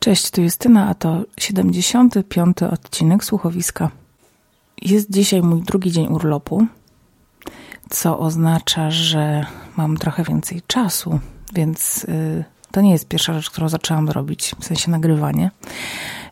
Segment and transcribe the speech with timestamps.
[0.00, 2.62] Cześć, tu Justyna, a to 75.
[2.62, 3.90] odcinek słuchowiska.
[4.82, 6.66] Jest dzisiaj mój drugi dzień urlopu,
[7.90, 11.20] co oznacza, że mam trochę więcej czasu,
[11.54, 15.50] więc yy, to nie jest pierwsza rzecz, którą zaczęłam robić, w sensie nagrywanie,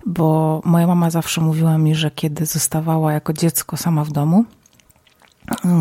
[0.06, 4.44] bo moja mama zawsze mówiła mi, że kiedy zostawała jako dziecko sama w domu,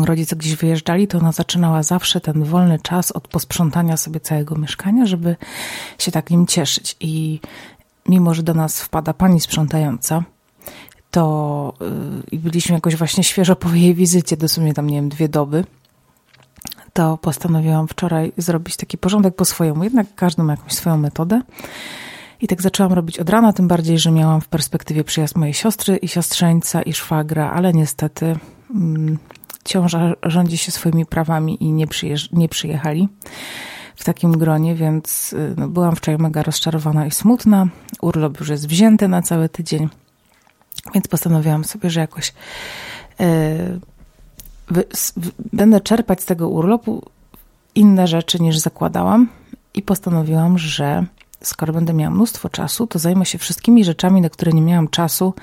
[0.04, 5.06] rodzice gdzieś wyjeżdżali, to ona zaczynała zawsze ten wolny czas od posprzątania sobie całego mieszkania,
[5.06, 5.36] żeby
[5.98, 6.96] się tak nim cieszyć.
[7.00, 7.40] I
[8.08, 10.22] mimo, że do nas wpada pani sprzątająca,
[11.10, 11.74] to
[12.32, 15.64] yy, byliśmy jakoś właśnie świeżo po jej wizycie, dosłownie tam, nie wiem, dwie doby,
[16.92, 19.84] to postanowiłam wczoraj zrobić taki porządek po swojemu.
[19.84, 21.42] Jednak każdy ma jakąś swoją metodę.
[22.40, 25.96] I tak zaczęłam robić od rana, tym bardziej, że miałam w perspektywie przyjazd mojej siostry
[25.96, 28.36] i siostrzeńca i szwagra, ale niestety
[28.70, 29.18] mm,
[29.64, 31.86] ciąża rządzi się swoimi prawami i nie,
[32.32, 33.08] nie przyjechali
[33.96, 37.66] w takim gronie, więc y, no, byłam wczoraj mega rozczarowana i smutna.
[38.00, 39.88] Urlop już jest wzięty na cały tydzień,
[40.94, 42.34] więc postanowiłam sobie, że jakoś
[43.18, 43.26] yy,
[45.52, 47.02] będę czerpać z tego urlopu
[47.74, 49.28] inne rzeczy niż zakładałam
[49.74, 51.04] i postanowiłam, że
[51.42, 55.34] skoro będę miała mnóstwo czasu, to zajmę się wszystkimi rzeczami, na które nie miałam czasu,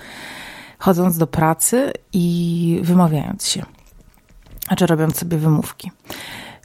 [0.80, 3.66] chodząc do pracy i wymawiając się.
[4.68, 5.92] Znaczy robiąc sobie wymówki.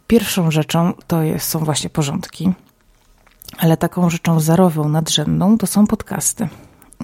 [0.09, 2.53] Pierwszą rzeczą to jest, są właśnie porządki,
[3.59, 6.49] ale taką rzeczą zerową, nadrzędną to są podcasty.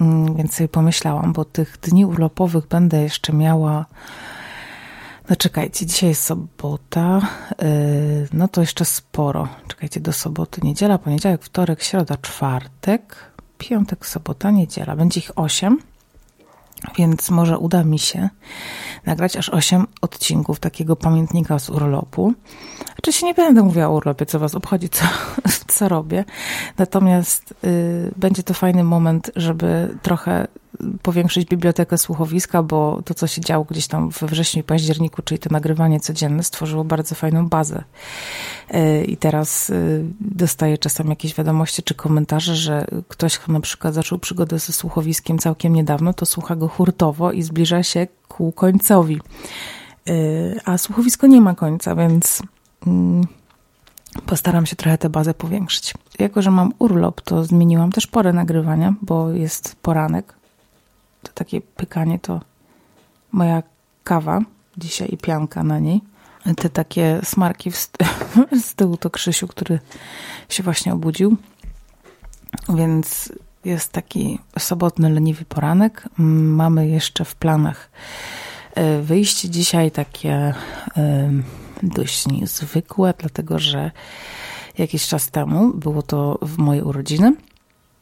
[0.01, 3.85] Mm, więc sobie pomyślałam, bo tych dni urlopowych będę jeszcze miała.
[5.29, 7.21] No czekajcie, dzisiaj jest sobota,
[7.61, 9.47] yy, no to jeszcze sporo.
[9.67, 13.15] Czekajcie, do soboty, niedziela, poniedziałek, wtorek, środa, czwartek,
[13.57, 14.95] piątek, sobota, niedziela.
[14.95, 15.79] Będzie ich osiem
[16.97, 18.29] więc może uda mi się
[19.05, 22.33] nagrać aż 8 odcinków takiego pamiętnika z urlopu.
[22.99, 25.05] Oczywiście nie będę mówiła o urlopie, co was obchodzi, co,
[25.73, 26.25] co robię.
[26.77, 30.47] Natomiast y, będzie to fajny moment, żeby trochę
[31.01, 35.49] powiększyć bibliotekę słuchowiska, bo to, co się działo gdzieś tam we wrześniu październiku, czyli to
[35.51, 37.83] nagrywanie codzienne, stworzyło bardzo fajną bazę.
[38.69, 39.73] E, I teraz e,
[40.21, 45.73] dostaję czasem jakieś wiadomości czy komentarze, że ktoś na przykład zaczął przygodę ze słuchowiskiem całkiem
[45.73, 49.21] niedawno, to słucha go hurtowo i zbliża się ku końcowi.
[50.07, 50.11] E,
[50.65, 52.43] a słuchowisko nie ma końca, więc
[52.87, 53.27] mm,
[54.25, 55.93] postaram się trochę tę bazę powiększyć.
[56.19, 60.33] Jako, że mam urlop, to zmieniłam też porę nagrywania, bo jest poranek,
[61.25, 62.41] to takie pykanie to
[63.31, 63.63] moja
[64.03, 64.41] kawa
[64.77, 66.01] dzisiaj i pianka na niej.
[66.57, 67.71] Te takie smarki
[68.65, 69.79] z tyłu to Krzysiu, który
[70.49, 71.37] się właśnie obudził.
[72.69, 73.31] Więc
[73.65, 76.09] jest taki sobotny, leniwy poranek.
[76.17, 77.89] Mamy jeszcze w planach
[78.75, 80.53] e, wyjście dzisiaj takie
[80.97, 81.31] e,
[81.83, 83.91] dość niezwykłe, dlatego że
[84.77, 87.33] jakiś czas temu, było to w moje urodziny,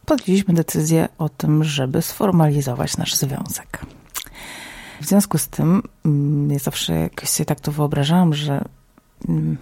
[0.06, 3.86] podjęliśmy decyzję o tym, żeby sformalizować nasz związek.
[5.02, 8.66] W związku z tym mm, ja zawsze jakoś sobie tak to wyobrażałam, że
[9.30, 9.58] mm,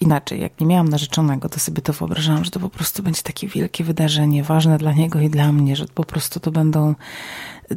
[0.00, 3.48] inaczej, jak nie miałam narzeczonego, to sobie to wyobrażałam, że to po prostu będzie takie
[3.48, 6.94] wielkie wydarzenie, ważne dla niego i dla mnie, że po prostu to będą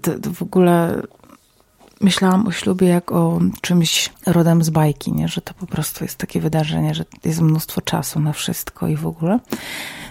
[0.01, 1.01] to, to w ogóle
[2.01, 5.27] myślałam o ślubie jak o czymś rodem z bajki, nie?
[5.27, 9.07] że to po prostu jest takie wydarzenie, że jest mnóstwo czasu na wszystko i w
[9.07, 9.39] ogóle.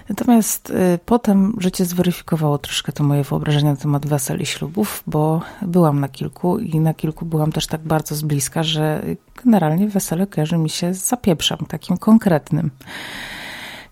[0.09, 5.43] Natomiast y, potem życie zweryfikowało troszkę to moje wyobrażenie na temat wesel i ślubów, bo
[5.63, 9.03] byłam na kilku i na kilku byłam też tak bardzo z bliska, że
[9.45, 12.71] generalnie wesele kojarzy mi się z zapieprzem, takim konkretnym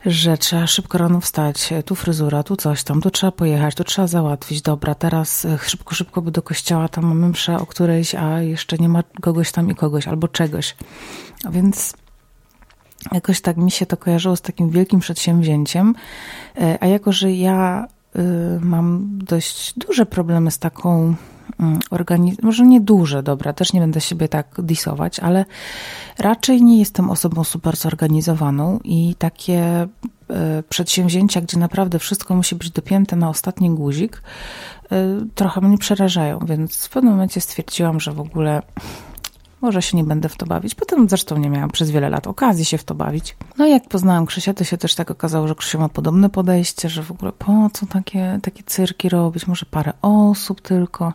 [0.07, 4.09] że trzeba szybko rano wstać, tu fryzura, tu coś tam, tu trzeba pojechać, tu trzeba
[4.09, 8.43] załatwić, dobra, teraz e, szybko, szybko by do kościoła, tam mamy mszę o którejś, a
[8.43, 10.77] jeszcze nie ma kogoś tam i kogoś, albo czegoś.
[11.45, 11.95] A więc
[13.13, 15.95] jakoś tak mi się to kojarzyło z takim wielkim przedsięwzięciem,
[16.61, 21.15] e, a jako, że ja y, mam dość duże problemy z taką
[21.91, 25.45] organiz- może nie duże, dobra, też nie będę siebie tak disować, ale
[26.19, 29.61] raczej nie jestem osobą super zorganizowaną i takie
[30.31, 34.23] e, przedsięwzięcia, gdzie naprawdę wszystko musi być dopięte na ostatni guzik,
[34.93, 38.63] e, trochę mnie przerażają, więc w pewnym momencie stwierdziłam, że w ogóle
[39.61, 40.75] może się nie będę w to bawić.
[40.75, 43.37] Potem zresztą nie miałam przez wiele lat okazji się w to bawić.
[43.59, 46.89] No i jak poznałam Krzysia, to się też tak okazało, że Krzysia ma podobne podejście,
[46.89, 51.13] że w ogóle po co takie, takie cyrki robić, może parę osób tylko.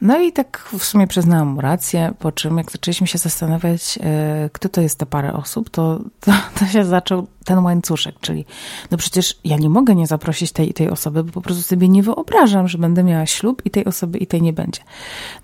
[0.00, 4.50] No i tak w sumie przyznałam mu rację, po czym jak zaczęliśmy się zastanawiać, e,
[4.52, 8.44] kto to jest te parę osób, to, to, to się zaczął ten łańcuszek, czyli
[8.90, 12.02] no przecież ja nie mogę nie zaprosić tej tej osoby, bo po prostu sobie nie
[12.02, 14.80] wyobrażam, że będę miała ślub i tej osoby i tej nie będzie.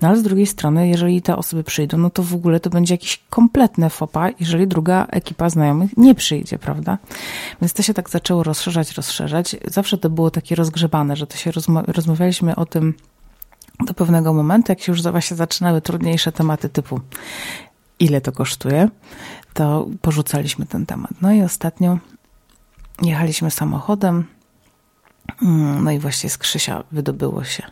[0.00, 2.94] No ale z drugiej strony, jeżeli te osoby przyjdą, no to w ogóle to będzie
[2.94, 6.98] jakiś kompletny fopa, jeżeli druga ekipa znajomych nie przyjdzie, prawda?
[7.62, 9.56] Więc to się tak zaczęło rozszerzać, rozszerzać.
[9.66, 11.50] Zawsze to było takie rozgrzebane, że to się
[11.86, 12.94] rozmawialiśmy o tym
[13.86, 17.00] do pewnego momentu, jak się już właśnie zaczynały trudniejsze tematy typu
[18.00, 18.88] ile to kosztuje,
[19.54, 21.10] to porzucaliśmy ten temat.
[21.22, 21.98] No i ostatnio
[23.02, 24.24] jechaliśmy samochodem,
[25.42, 27.62] mm, no i właśnie z Krzysia wydobyło się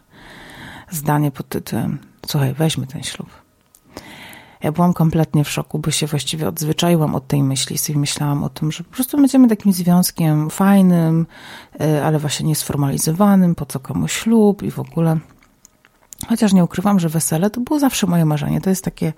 [0.91, 1.99] zdanie pod tytułem
[2.29, 3.29] słuchaj, weźmy ten ślub.
[4.63, 7.79] Ja byłam kompletnie w szoku, bo się właściwie odzwyczaiłam od tej myśli.
[7.79, 11.27] Sobie myślałam o tym, że po prostu będziemy takim związkiem fajnym,
[11.81, 15.19] y, ale właśnie niesformalizowanym, po co komuś ślub i w ogóle.
[16.29, 18.61] Chociaż nie ukrywam, że wesele to było zawsze moje marzenie.
[18.61, 19.13] To jest takie,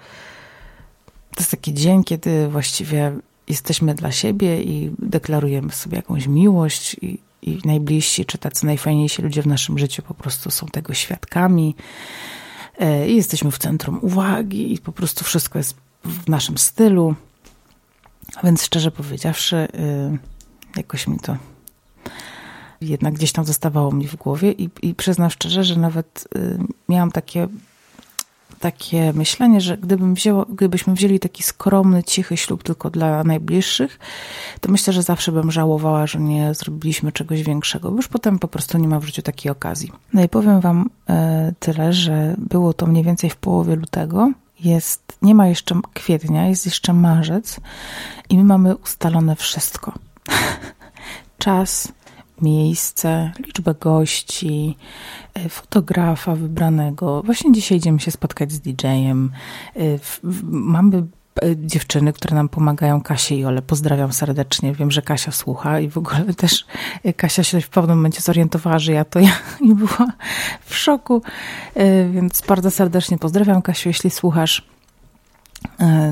[1.07, 3.13] to jest taki dzień, kiedy właściwie
[3.49, 9.43] jesteśmy dla siebie i deklarujemy sobie jakąś miłość i, i najbliżsi, czy tacy najfajniejsi ludzie
[9.43, 11.75] w naszym życiu po prostu są tego świadkami.
[12.81, 15.75] E, I jesteśmy w centrum uwagi i po prostu wszystko jest
[16.05, 17.15] w naszym stylu.
[18.45, 20.19] Więc szczerze powiedziawszy, y,
[20.77, 21.37] jakoś mi to
[22.81, 27.11] jednak gdzieś tam zostawało mi w głowie i, i przyznam szczerze, że nawet y, miałam
[27.11, 27.49] takie,
[28.61, 33.99] takie myślenie, że gdybym wzięło, gdybyśmy wzięli taki skromny, cichy ślub tylko dla najbliższych,
[34.61, 38.49] to myślę, że zawsze bym żałowała, że nie zrobiliśmy czegoś większego, bo już potem po
[38.49, 39.93] prostu nie ma w życiu takiej okazji.
[40.13, 41.13] No i powiem wam y,
[41.59, 46.67] tyle, że było to mniej więcej w połowie lutego, jest, nie ma jeszcze kwietnia, jest
[46.67, 47.61] jeszcze marzec
[48.29, 49.93] i my mamy ustalone wszystko.
[51.39, 51.93] Czas,
[52.43, 54.77] miejsce, liczbę gości,
[55.35, 57.23] e, fotografa wybranego.
[57.23, 59.31] Właśnie dzisiaj idziemy się spotkać z DJ-em.
[59.77, 59.81] E,
[60.43, 61.03] mamy e,
[61.57, 63.63] dziewczyny, które nam pomagają, Kasię i Ole.
[63.63, 64.75] Pozdrawiam serdecznie.
[64.75, 66.67] Wiem, że Kasia słucha i w ogóle też
[67.17, 69.33] Kasia się w pewnym momencie zorientowała, że ja to ja
[69.71, 70.13] i była
[70.65, 71.23] w szoku.
[72.13, 74.69] Więc bardzo serdecznie pozdrawiam Kasiu, jeśli słuchasz.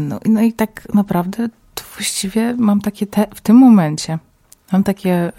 [0.01, 1.49] No, no i tak naprawdę
[1.95, 4.19] właściwie mam takie te, w tym momencie
[4.73, 5.33] Mam takie,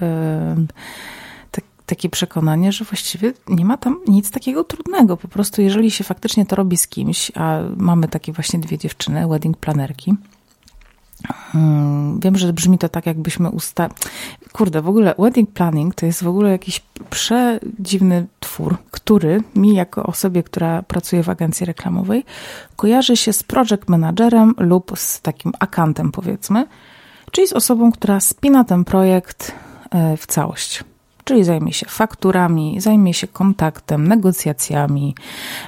[1.51, 5.17] tak, takie przekonanie, że właściwie nie ma tam nic takiego trudnego.
[5.17, 9.27] Po prostu, jeżeli się faktycznie to robi z kimś, a mamy takie właśnie dwie dziewczyny,
[9.27, 10.15] wedding planerki,
[11.27, 13.89] hmm, Wiem, że brzmi to tak, jakbyśmy usta...
[14.51, 20.03] Kurde, w ogóle wedding planning to jest w ogóle jakiś przedziwny twór, który mi jako
[20.03, 22.25] osobie, która pracuje w agencji reklamowej,
[22.75, 26.67] kojarzy się z project managerem lub z takim akantem, powiedzmy,
[27.31, 29.51] czyli z osobą, która spina ten projekt
[29.91, 30.83] e, w całość.
[31.23, 35.15] Czyli zajmie się fakturami, zajmie się kontaktem, negocjacjami,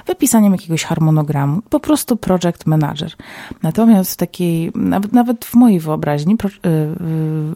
[0.06, 3.12] wypisaniem jakiegoś harmonogramu, po prostu project manager.
[3.62, 6.38] Natomiast w takiej, nawet, nawet w mojej wyobraźni, e,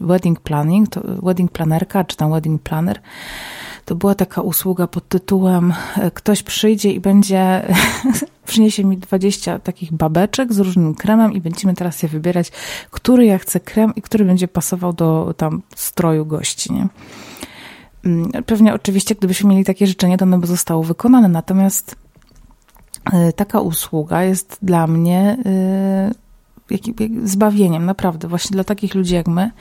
[0.01, 3.01] wedding planning, to wedding planerka, czy tam wedding planner,
[3.85, 7.61] to była taka usługa pod tytułem e, ktoś przyjdzie i będzie
[8.47, 12.51] przyniesie mi 20 takich babeczek z różnym kremem i będziemy teraz je wybierać,
[12.91, 16.87] który ja chcę krem i który będzie pasował do tam stroju gości, nie?
[18.05, 21.95] Mm, pewnie oczywiście, gdybyśmy mieli takie życzenie, to ono by zostało wykonane, natomiast
[23.13, 26.11] e, taka usługa jest dla mnie e,
[27.23, 29.51] zbawieniem, naprawdę, właśnie dla takich ludzi jak my,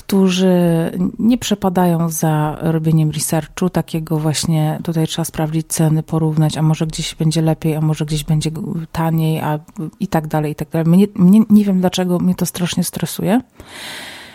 [0.00, 6.86] którzy nie przepadają za robieniem researchu, takiego właśnie tutaj trzeba sprawdzić ceny, porównać, a może
[6.86, 8.50] gdzieś będzie lepiej, a może gdzieś będzie
[8.92, 9.58] taniej, a
[10.00, 10.86] i tak dalej, i tak dalej.
[10.88, 13.40] Mnie, mnie, nie wiem dlaczego mnie to strasznie stresuje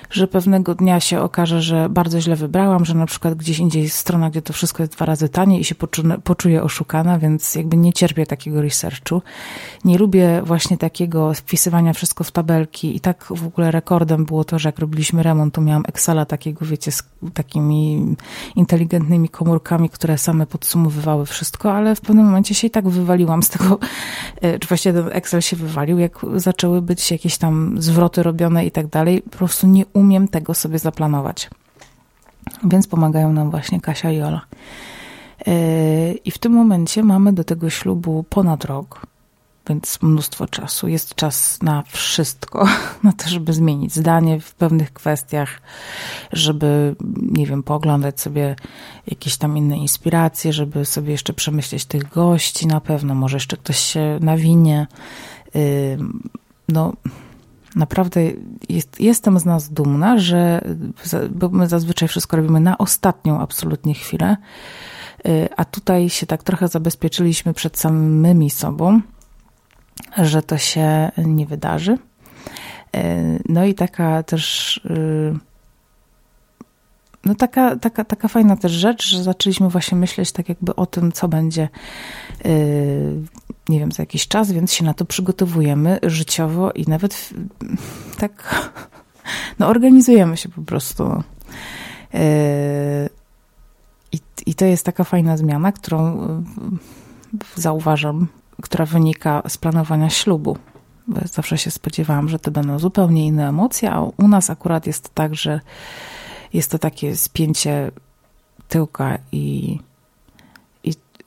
[0.09, 3.97] że pewnego dnia się okaże, że bardzo źle wybrałam, że na przykład gdzieś indziej jest
[3.97, 5.75] strona, gdzie to wszystko jest dwa razy taniej i się
[6.23, 9.21] poczuję, oszukana, więc jakby nie cierpię takiego researchu.
[9.85, 14.59] Nie lubię właśnie takiego wpisywania wszystko w tabelki i tak w ogóle rekordem było to,
[14.59, 17.03] że jak robiliśmy remont, to miałam Excela takiego, wiecie, z
[17.33, 18.15] takimi
[18.55, 23.49] inteligentnymi komórkami, które same podsumowywały wszystko, ale w pewnym momencie się i tak wywaliłam z
[23.49, 23.79] tego,
[24.41, 28.71] e, czy właściwie ten Excel się wywalił, jak zaczęły być jakieś tam zwroty robione i
[28.71, 29.21] tak dalej.
[29.21, 31.49] Po prostu nie umiem tego sobie zaplanować.
[32.63, 34.41] Więc pomagają nam właśnie Kasia i Ola.
[35.47, 35.53] Yy,
[36.13, 39.07] I w tym momencie mamy do tego ślubu ponad rok,
[39.69, 40.87] więc mnóstwo czasu.
[40.87, 42.67] Jest czas na wszystko,
[43.03, 45.61] na to, żeby zmienić zdanie w pewnych kwestiach,
[46.31, 48.55] żeby, nie wiem, pooglądać sobie
[49.07, 53.79] jakieś tam inne inspiracje, żeby sobie jeszcze przemyśleć tych gości na pewno, może jeszcze ktoś
[53.79, 54.87] się nawinie.
[55.55, 55.97] Yy,
[56.69, 56.93] no,
[57.75, 58.21] naprawdę
[58.69, 60.61] jest, jestem z nas dumna, że
[61.29, 64.37] bo my zazwyczaj wszystko robimy na ostatnią absolutnie chwilę,
[65.27, 69.01] y, a tutaj się tak trochę zabezpieczyliśmy przed samymi sobą,
[70.17, 71.97] że to się nie wydarzy.
[72.95, 75.39] Y, no i taka też y,
[77.25, 81.11] no taka, taka, taka fajna też rzecz, że zaczęliśmy właśnie myśleć tak jakby o tym,
[81.11, 81.69] co będzie,
[83.69, 87.29] nie wiem, za jakiś czas, więc się na to przygotowujemy życiowo i nawet
[88.17, 88.71] tak,
[89.59, 91.23] no organizujemy się po prostu.
[92.13, 92.19] Yy,
[94.11, 98.27] i, I to jest taka fajna zmiana, którą yy, zauważam,
[98.61, 100.57] która wynika z planowania ślubu.
[101.07, 105.13] Bo zawsze się spodziewałam, że to będą zupełnie inne emocje, a u nas akurat jest
[105.13, 105.59] tak, że
[106.53, 107.91] jest to takie spięcie
[108.67, 109.77] tyłka i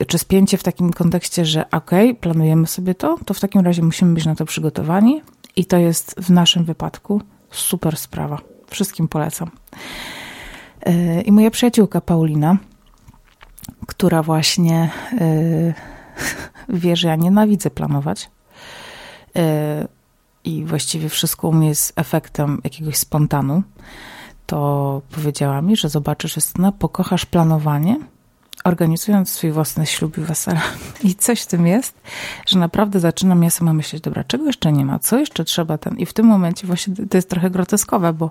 [0.08, 4.14] czy spięcie w takim kontekście, że ok, planujemy sobie to, to w takim razie musimy
[4.14, 5.22] być na to przygotowani
[5.56, 8.38] i to jest w naszym wypadku super sprawa.
[8.70, 9.50] Wszystkim polecam.
[10.86, 12.56] E, I moja przyjaciółka Paulina,
[13.86, 15.74] która właśnie e,
[16.82, 18.30] wie, że ja nienawidzę planować
[19.36, 19.88] e,
[20.44, 23.62] i właściwie wszystko u mnie jest efektem jakiegoś spontanu,
[24.46, 27.96] to powiedziała mi, że zobaczysz, Justyna, pokochasz planowanie,
[28.68, 30.60] organizując swój własny ślub i wesele.
[31.04, 32.00] I coś w tym jest,
[32.46, 35.96] że naprawdę zaczynam ja sama myśleć, dobra, czego jeszcze nie ma, co jeszcze trzeba ten.
[35.96, 38.30] I w tym momencie właśnie to jest trochę groteskowe, bo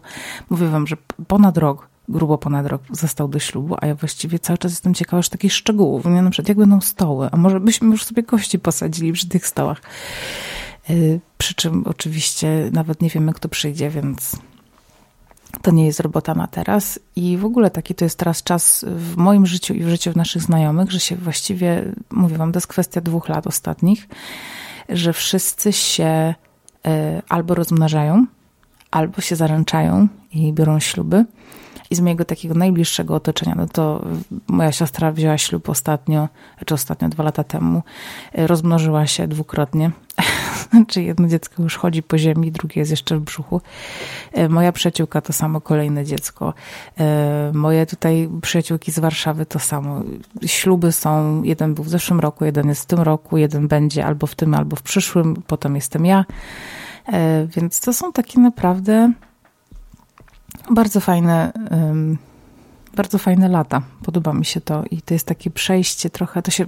[0.50, 4.58] mówię wam, że ponad rok, grubo ponad rok został do ślubu, a ja właściwie cały
[4.58, 6.06] czas jestem ciekawa już takich szczegółów.
[6.06, 9.48] Nie, na przykład jak będą stoły, a może byśmy już sobie gości posadzili przy tych
[9.48, 9.82] stołach.
[10.90, 14.38] Yy, przy czym oczywiście nawet nie wiemy, kto przyjdzie, więc
[15.62, 19.18] to nie jest robota na teraz i w ogóle taki to jest teraz czas w
[19.18, 23.02] moim życiu i w życiu naszych znajomych, że się właściwie, mówię wam, to jest kwestia
[23.02, 24.08] dwóch lat ostatnich,
[24.90, 26.36] że wszyscy się
[26.86, 28.26] e, albo rozmnażają,
[28.92, 31.26] albo się zaręczają i biorą śluby.
[31.90, 34.06] I z mojego takiego najbliższego otoczenia, no to
[34.48, 36.30] moja siostra wzięła ślub ostatnio,
[36.66, 37.84] czy ostatnio dwa lata temu,
[38.34, 39.92] e, rozmnożyła się dwukrotnie.
[40.88, 43.62] Czy jedno dziecko już chodzi po ziemi, drugie jest jeszcze w brzuchu.
[44.34, 46.54] E, moja przyjaciółka to samo, kolejne dziecko.
[47.00, 50.02] E, moje tutaj przyjaciółki z Warszawy to samo.
[50.46, 54.28] Śluby są, jeden był w zeszłym roku, jeden jest w tym roku, jeden będzie albo
[54.28, 56.26] w tym, albo w przyszłym, potem jestem ja.
[57.56, 59.12] Więc to są takie naprawdę
[60.72, 61.52] bardzo fajne,
[62.96, 63.82] bardzo fajne lata.
[64.04, 66.66] Podoba mi się to i to jest takie przejście trochę, to się,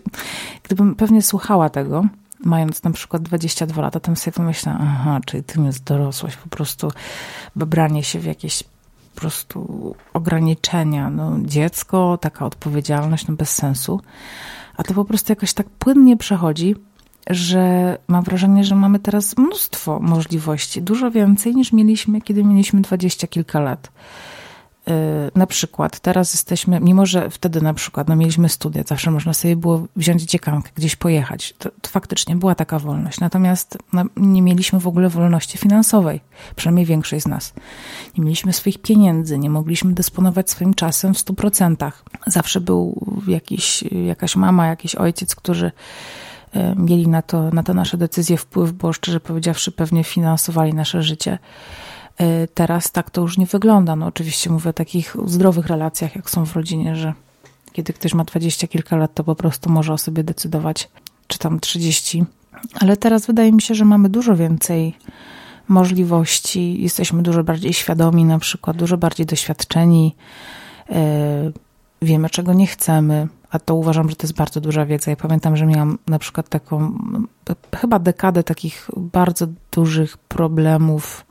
[0.63, 2.05] gdybym pewnie słuchała tego,
[2.45, 6.91] mając na przykład 22 lata, tam sobie pomyślałam, aha, czyli tym jest dorosłość, po prostu
[7.55, 8.63] babranie się w jakieś
[9.15, 11.09] po prostu ograniczenia.
[11.09, 14.01] No, dziecko, taka odpowiedzialność, no bez sensu.
[14.77, 16.75] A to po prostu jakoś tak płynnie przechodzi,
[17.29, 23.27] że mam wrażenie, że mamy teraz mnóstwo możliwości, dużo więcej niż mieliśmy, kiedy mieliśmy dwadzieścia
[23.27, 23.91] kilka lat.
[24.89, 24.91] Y,
[25.35, 29.55] na przykład teraz jesteśmy, mimo że wtedy na przykład no mieliśmy studia, zawsze można sobie
[29.55, 31.53] było wziąć dziekankę, gdzieś pojechać.
[31.57, 33.19] To, to faktycznie była taka wolność.
[33.19, 36.21] Natomiast no, nie mieliśmy w ogóle wolności finansowej,
[36.55, 37.53] przynajmniej większość z nas.
[38.17, 42.03] Nie mieliśmy swoich pieniędzy, nie mogliśmy dysponować swoim czasem w stu procentach.
[42.27, 45.71] Zawsze był jakiś, jakaś mama, jakiś ojciec, którzy
[46.75, 51.39] mieli na to, na te nasze decyzje wpływ, bo szczerze powiedziawszy pewnie finansowali nasze życie.
[52.17, 53.95] E, teraz tak to już nie wygląda.
[53.95, 57.13] No oczywiście mówię o takich zdrowych relacjach, jak są w rodzinie, że
[57.71, 60.89] kiedy ktoś ma dwadzieścia kilka lat, to po prostu może o sobie decydować,
[61.27, 62.25] czy tam trzydzieści.
[62.79, 64.95] Ale teraz wydaje mi się, że mamy dużo więcej
[65.67, 70.15] możliwości, jesteśmy dużo bardziej świadomi, na przykład dużo bardziej doświadczeni,
[70.89, 70.95] yy,
[72.01, 75.11] wiemy czego nie chcemy, a to uważam, że to jest bardzo duża wiedza.
[75.11, 76.97] Ja pamiętam, że miałam na przykład taką
[77.75, 81.25] chyba dekadę takich bardzo dużych problemów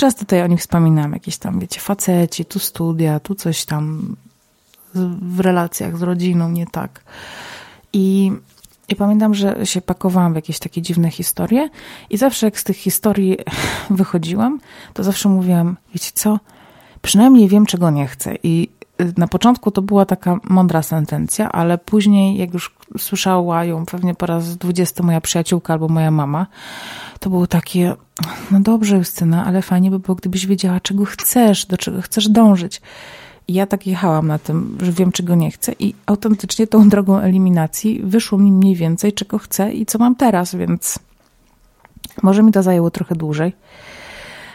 [0.00, 4.16] Często tutaj o nich wspominam, jakieś tam, wiecie, faceci, tu studia, tu coś tam
[5.22, 7.04] w relacjach z rodziną, nie tak.
[7.92, 8.32] I,
[8.88, 11.68] I pamiętam, że się pakowałam w jakieś takie dziwne historie
[12.10, 13.36] i zawsze jak z tych historii
[13.90, 14.60] wychodziłam,
[14.94, 16.38] to zawsze mówiłam, wiecie co,
[17.02, 18.34] przynajmniej wiem, czego nie chcę.
[18.42, 18.68] I
[19.16, 24.26] na początku to była taka mądra sentencja, ale później, jak już słyszała ją pewnie po
[24.26, 26.46] raz dwudziesty moja przyjaciółka albo moja mama,
[27.20, 27.94] to było takie,
[28.50, 32.80] no dobrze Justyna, ale fajnie by było, gdybyś wiedziała, czego chcesz, do czego chcesz dążyć.
[33.48, 37.18] I ja tak jechałam na tym, że wiem, czego nie chcę i autentycznie tą drogą
[37.18, 40.98] eliminacji wyszło mi mniej więcej, czego chcę i co mam teraz, więc
[42.22, 43.52] może mi to zajęło trochę dłużej,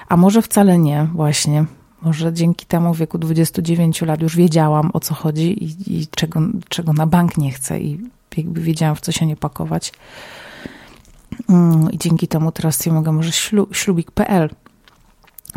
[0.10, 1.66] a może wcale nie, właśnie.
[2.02, 6.40] Może dzięki temu w wieku 29 lat już wiedziałam, o co chodzi i, i czego,
[6.70, 8.00] czego na bank nie chcę i
[8.38, 9.92] jakby wiedziałam, w co się nie pakować.
[11.50, 14.50] Mm, I dzięki temu teraz sobie mogę może ślu, ślubik.pl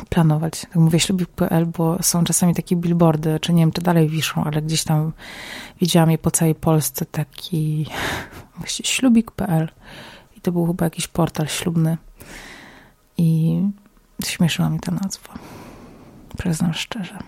[0.09, 0.61] planować.
[0.61, 4.63] Tak mówię ślubik.pl, bo są czasami takie billboardy, czy nie wiem, czy dalej wiszą, ale
[4.63, 5.13] gdzieś tam
[5.81, 7.87] widziałam je po całej Polsce, taki
[8.59, 9.69] właśnie ślubik.pl
[10.37, 11.97] i to był chyba jakiś portal ślubny
[13.19, 13.61] i
[14.25, 15.35] śmieszyła mi ta nazwa.
[16.39, 17.19] Przyznam szczerze.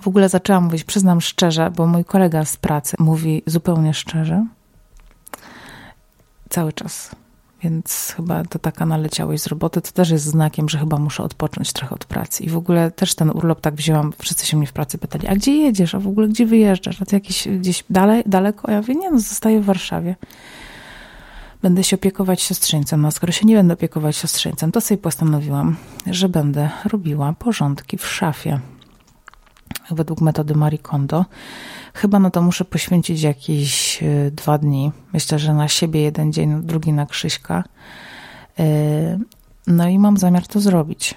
[0.00, 4.46] W ogóle zaczęłam mówić, przyznam szczerze, bo mój kolega z pracy mówi zupełnie szczerze.
[6.48, 7.10] Cały czas.
[7.62, 11.72] Więc chyba to taka naleciałość z roboty, to też jest znakiem, że chyba muszę odpocząć
[11.72, 12.44] trochę od pracy.
[12.44, 15.34] I w ogóle też ten urlop tak wzięłam, wszyscy się mnie w pracy pytali, a
[15.34, 18.68] gdzie jedziesz, a w ogóle gdzie wyjeżdżasz, a ty jakiś gdzieś dalej, daleko?
[18.68, 20.16] A ja mówię, nie no, zostaję w Warszawie.
[21.62, 25.76] Będę się opiekować siostrzeńcem, a skoro się nie będę opiekować siostrzeńcem, to sobie postanowiłam,
[26.06, 28.60] że będę robiła porządki w szafie.
[29.90, 31.24] Według metody Marie Kondo.
[31.94, 34.92] Chyba no to muszę poświęcić jakieś e, dwa dni.
[35.12, 37.64] Myślę, że na siebie jeden dzień, drugi na Krzyśka.
[38.58, 39.18] E,
[39.66, 41.14] no i mam zamiar to zrobić.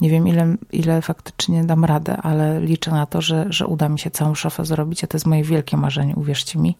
[0.00, 3.98] Nie wiem, ile, ile faktycznie dam radę, ale liczę na to, że, że uda mi
[3.98, 6.76] się całą szafę zrobić, a to jest moje wielkie marzenie, uwierzcie mi.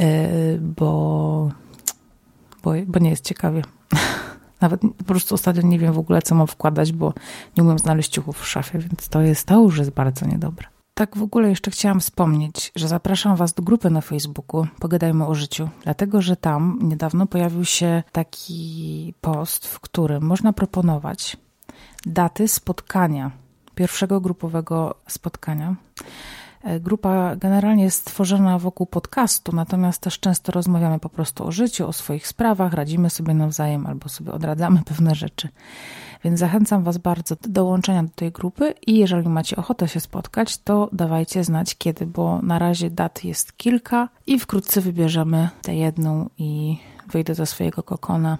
[0.00, 0.28] E,
[0.58, 1.50] bo,
[2.64, 3.62] bo, bo nie jest ciekawie.
[4.60, 7.12] Nawet po prostu ostatnio nie wiem w ogóle, co mam wkładać, bo
[7.56, 10.66] nie umiem znaleźć ciuchów w szafie, więc to jest, to już jest bardzo niedobre.
[10.94, 15.34] Tak w ogóle jeszcze chciałam wspomnieć, że zapraszam Was do grupy na Facebooku Pogadajmy o
[15.34, 21.36] życiu, dlatego że tam niedawno pojawił się taki post, w którym można proponować
[22.06, 23.30] daty spotkania,
[23.74, 25.74] pierwszego grupowego spotkania.
[26.64, 31.88] E, grupa generalnie jest stworzona wokół podcastu, natomiast też często rozmawiamy po prostu o życiu,
[31.88, 35.48] o swoich sprawach, radzimy sobie nawzajem albo sobie odradzamy pewne rzeczy.
[36.24, 40.58] Więc zachęcam Was bardzo do dołączenia do tej grupy i jeżeli macie ochotę się spotkać,
[40.58, 46.30] to dawajcie znać kiedy, bo na razie dat jest kilka i wkrótce wybierzemy tę jedną
[46.38, 46.78] i
[47.10, 48.38] wyjdę ze swojego kokona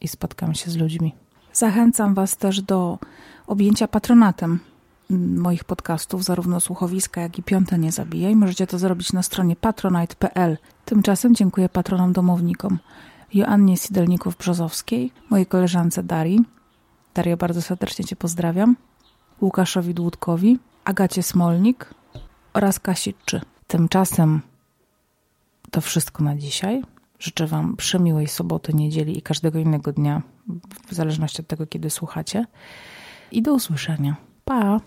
[0.00, 1.14] i spotkam się z ludźmi.
[1.52, 2.98] Zachęcam Was też do
[3.46, 4.60] objęcia patronatem
[5.10, 8.36] moich podcastów, zarówno słuchowiska, jak i piąte nie zabijaj.
[8.36, 10.58] Możecie to zrobić na stronie patronite.pl.
[10.84, 12.78] Tymczasem dziękuję patronom domownikom.
[13.34, 16.40] Joannie Sidelników-Brzozowskiej, mojej koleżance Darii,
[17.14, 18.76] Daria, bardzo serdecznie Cię pozdrawiam.
[19.40, 21.94] Łukaszowi Dłudkowi, Agacie Smolnik
[22.52, 23.40] oraz Kasi Czy.
[23.66, 24.40] Tymczasem
[25.70, 26.82] to wszystko na dzisiaj.
[27.18, 30.22] Życzę Wam przemiłej soboty, niedzieli i każdego innego dnia,
[30.88, 32.46] w zależności od tego, kiedy słuchacie.
[33.32, 34.16] I do usłyszenia.
[34.46, 34.80] 吧。